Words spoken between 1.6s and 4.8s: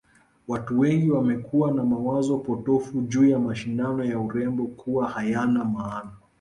na mawazo potofu juu ya mashindano ya urembo